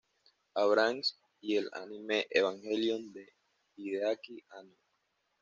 [0.55, 3.35] Abrams, y el anime Evangelion de
[3.75, 4.75] Hideaki Anno.